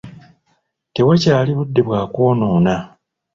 Tewakyali 0.93 1.51
budde 1.57 1.81
bwakwonoona. 1.87 2.75